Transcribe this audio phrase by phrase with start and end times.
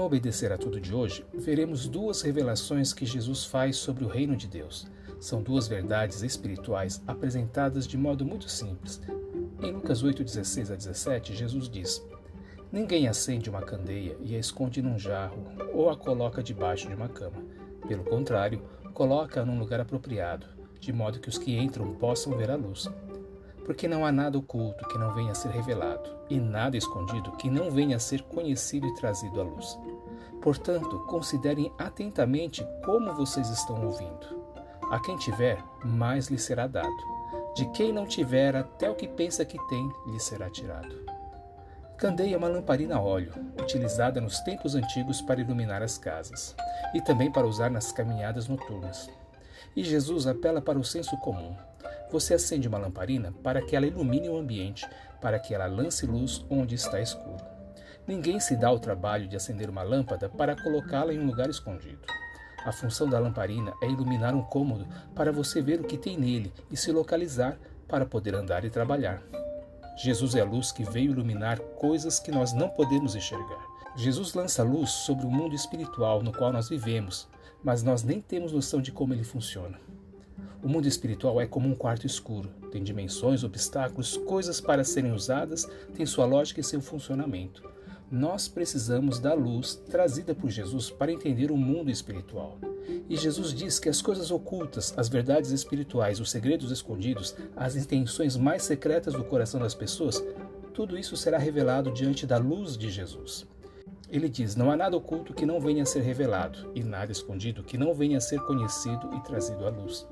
[0.00, 4.34] No Obedecer a Tudo de hoje, veremos duas revelações que Jesus faz sobre o reino
[4.34, 4.86] de Deus.
[5.20, 8.98] São duas verdades espirituais apresentadas de modo muito simples.
[9.62, 12.02] Em Lucas 8, 16 a 17, Jesus diz:
[12.72, 15.44] Ninguém acende uma candeia e a esconde num jarro
[15.74, 17.44] ou a coloca debaixo de uma cama.
[17.86, 18.62] Pelo contrário,
[18.94, 20.46] coloca-a num lugar apropriado,
[20.80, 22.88] de modo que os que entram possam ver a luz.
[23.70, 27.48] Porque não há nada oculto que não venha a ser revelado, e nada escondido que
[27.48, 29.78] não venha a ser conhecido e trazido à luz.
[30.42, 34.42] Portanto, considerem atentamente como vocês estão ouvindo.
[34.90, 36.90] A quem tiver, mais lhe será dado.
[37.54, 40.92] De quem não tiver, até o que pensa que tem, lhe será tirado.
[41.96, 46.56] Candeia é uma lamparina a óleo, utilizada nos tempos antigos para iluminar as casas,
[46.92, 49.08] e também para usar nas caminhadas noturnas.
[49.76, 51.54] E Jesus apela para o senso comum.
[52.10, 54.88] Você acende uma lamparina para que ela ilumine o ambiente,
[55.20, 57.44] para que ela lance luz onde está escuro.
[58.06, 62.00] Ninguém se dá o trabalho de acender uma lâmpada para colocá-la em um lugar escondido.
[62.64, 66.52] A função da lamparina é iluminar um cômodo para você ver o que tem nele
[66.70, 69.22] e se localizar para poder andar e trabalhar.
[69.96, 73.64] Jesus é a luz que veio iluminar coisas que nós não podemos enxergar.
[73.96, 77.28] Jesus lança luz sobre o mundo espiritual no qual nós vivemos,
[77.62, 79.78] mas nós nem temos noção de como ele funciona.
[80.62, 85.68] O mundo espiritual é como um quarto escuro, tem dimensões, obstáculos, coisas para serem usadas,
[85.94, 87.62] tem sua lógica e seu funcionamento.
[88.10, 92.58] Nós precisamos da luz trazida por Jesus para entender o mundo espiritual.
[93.08, 98.36] E Jesus diz que as coisas ocultas, as verdades espirituais, os segredos escondidos, as intenções
[98.36, 100.22] mais secretas do coração das pessoas,
[100.74, 103.46] tudo isso será revelado diante da luz de Jesus.
[104.10, 107.62] Ele diz: Não há nada oculto que não venha a ser revelado, e nada escondido
[107.62, 110.06] que não venha a ser conhecido e trazido à luz.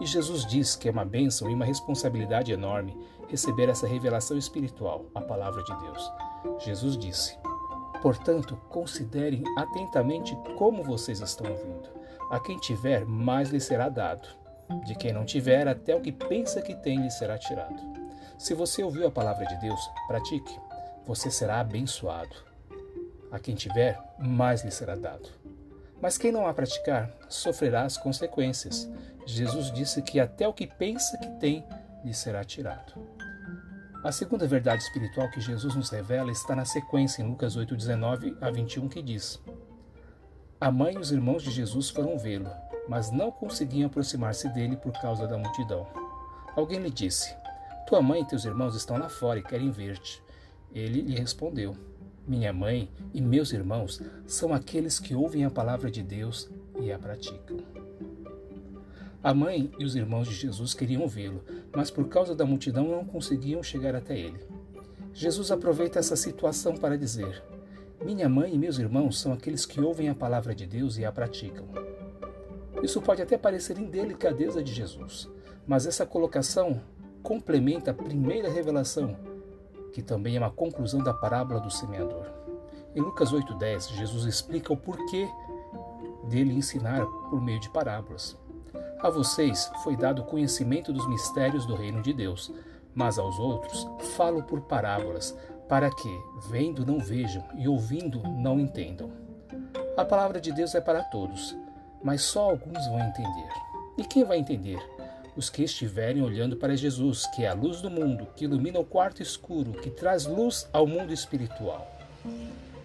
[0.00, 2.96] E Jesus diz que é uma bênção e uma responsabilidade enorme
[3.28, 6.12] receber essa revelação espiritual, a palavra de Deus.
[6.60, 7.36] Jesus disse:
[8.00, 11.88] Portanto, considerem atentamente como vocês estão ouvindo.
[12.30, 14.28] A quem tiver, mais lhe será dado.
[14.84, 17.80] De quem não tiver, até o que pensa que tem lhe será tirado.
[18.36, 20.60] Se você ouviu a palavra de Deus, pratique.
[21.06, 22.36] Você será abençoado.
[23.32, 25.28] A quem tiver, mais lhe será dado.
[26.00, 28.88] Mas quem não a praticar, sofrerá as consequências.
[29.26, 31.64] Jesus disse que até o que pensa que tem
[32.04, 32.94] lhe será tirado.
[34.04, 38.36] A segunda verdade espiritual que Jesus nos revela está na sequência em Lucas 8, 19
[38.40, 39.42] a 21, que diz:
[40.60, 42.50] A mãe e os irmãos de Jesus foram vê-lo,
[42.88, 45.84] mas não conseguiam aproximar-se dele por causa da multidão.
[46.54, 47.34] Alguém lhe disse:
[47.88, 50.22] Tua mãe e teus irmãos estão lá fora e querem ver-te.
[50.72, 51.76] Ele lhe respondeu:
[52.28, 56.98] minha mãe e meus irmãos são aqueles que ouvem a palavra de Deus e a
[56.98, 57.56] praticam.
[59.22, 61.42] A mãe e os irmãos de Jesus queriam vê-lo,
[61.74, 64.38] mas por causa da multidão não conseguiam chegar até ele.
[65.14, 67.42] Jesus aproveita essa situação para dizer:
[68.04, 71.10] Minha mãe e meus irmãos são aqueles que ouvem a palavra de Deus e a
[71.10, 71.66] praticam.
[72.82, 75.28] Isso pode até parecer indelicadeza de Jesus,
[75.66, 76.80] mas essa colocação
[77.22, 79.16] complementa a primeira revelação
[79.92, 82.26] que também é uma conclusão da parábola do semeador.
[82.94, 85.28] Em Lucas 8,10, Jesus explica o porquê
[86.24, 88.36] dele ensinar por meio de parábolas.
[89.00, 92.52] A vocês foi dado conhecimento dos mistérios do reino de Deus,
[92.94, 95.36] mas aos outros falo por parábolas,
[95.68, 99.10] para que, vendo, não vejam e ouvindo, não entendam.
[99.96, 101.56] A palavra de Deus é para todos,
[102.02, 103.48] mas só alguns vão entender.
[103.96, 104.78] E quem vai entender?
[105.38, 108.84] Os que estiverem olhando para Jesus, que é a luz do mundo, que ilumina o
[108.84, 111.96] quarto escuro, que traz luz ao mundo espiritual.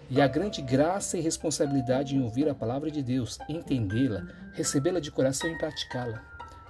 [0.08, 5.10] E a grande graça e responsabilidade em ouvir a palavra de Deus, entendê-la, recebê-la de
[5.10, 6.22] coração e praticá-la.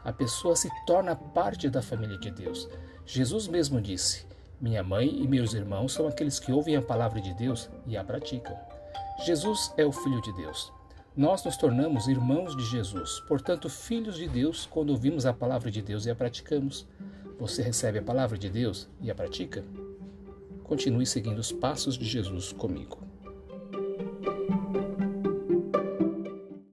[0.02, 2.66] A pessoa se torna parte da família de Deus.
[3.04, 4.26] Jesus mesmo disse:
[4.58, 8.02] Minha mãe e meus irmãos são aqueles que ouvem a palavra de Deus e a
[8.02, 8.56] praticam.
[9.26, 10.72] Jesus é o Filho de Deus.
[11.16, 15.80] Nós nos tornamos irmãos de Jesus, portanto, filhos de Deus, quando ouvimos a palavra de
[15.80, 16.88] Deus e a praticamos.
[17.38, 19.64] Você recebe a palavra de Deus e a pratica?
[20.64, 22.98] Continue seguindo os passos de Jesus comigo.